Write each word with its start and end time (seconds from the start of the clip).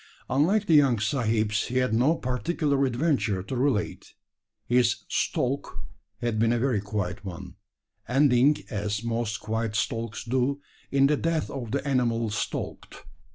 Unlike 0.31 0.65
the 0.65 0.73
young 0.73 0.97
sahibs, 0.97 1.67
he 1.67 1.77
had 1.77 1.93
no 1.93 2.15
particular 2.15 2.85
adventure 2.87 3.43
to 3.43 3.55
relate. 3.55 4.15
His 4.65 5.03
"stalk" 5.07 5.77
had 6.21 6.39
been 6.39 6.51
a 6.51 6.57
very 6.57 6.81
quiet 6.81 7.23
one 7.23 7.53
ending, 8.07 8.57
as 8.71 9.03
most 9.03 9.39
quiet 9.41 9.75
stalks 9.75 10.23
do, 10.23 10.59
in 10.89 11.05
the 11.05 11.17
death 11.17 11.51
of 11.51 11.69
the 11.69 11.87
animal 11.87 12.31
stalked. 12.31 13.03